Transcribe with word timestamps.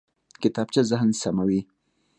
کتابچه 0.41 0.81
ذهن 0.89 1.09
سموي 1.21 1.59